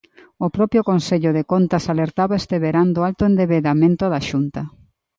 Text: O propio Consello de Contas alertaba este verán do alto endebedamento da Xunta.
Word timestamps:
O 0.45 0.47
propio 0.57 0.81
Consello 0.89 1.31
de 1.37 1.43
Contas 1.51 1.83
alertaba 1.93 2.39
este 2.41 2.57
verán 2.65 2.87
do 2.95 3.01
alto 3.09 3.23
endebedamento 3.29 4.05
da 4.13 4.21
Xunta. 4.29 4.61